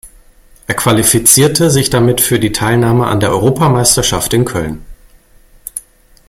[0.65, 4.83] Er qualifizierte sich damit für die Teilnahme an der Europameisterschaft in Köln.